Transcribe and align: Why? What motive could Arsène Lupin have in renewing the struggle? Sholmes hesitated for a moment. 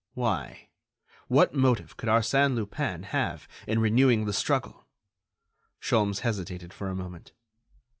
Why? 0.15 0.69
What 1.27 1.53
motive 1.53 1.95
could 1.95 2.09
Arsène 2.09 2.55
Lupin 2.55 3.03
have 3.03 3.47
in 3.67 3.77
renewing 3.77 4.25
the 4.25 4.33
struggle? 4.33 4.87
Sholmes 5.79 6.21
hesitated 6.21 6.73
for 6.73 6.87
a 6.87 6.95
moment. 6.95 7.33